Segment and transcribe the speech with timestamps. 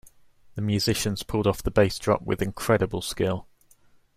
[0.55, 3.45] The musicians pulled off the bass drop with incredible skill.